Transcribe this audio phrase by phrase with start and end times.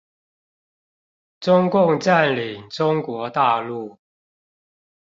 [1.39, 3.99] 中共占領中國大陸